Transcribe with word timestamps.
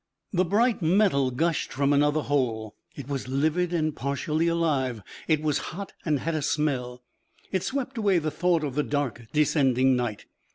The 0.33 0.43
bright 0.43 0.81
metal 0.81 1.29
gushed 1.29 1.71
from 1.71 1.93
another 1.93 2.21
hole. 2.23 2.75
It 2.95 3.07
was 3.07 3.27
livid 3.27 3.71
and 3.71 3.95
partially 3.95 4.47
alive; 4.47 5.03
it 5.27 5.43
was 5.43 5.59
hot 5.77 5.93
and 6.03 6.21
had 6.21 6.33
a 6.33 6.41
smell; 6.41 7.03
it 7.51 7.61
swept 7.61 7.99
away 7.99 8.17
the 8.17 8.31
thought 8.31 8.63
of 8.63 8.73
the 8.73 8.81
dark 8.81 9.27
descending 9.31 9.95
night. 9.95 10.25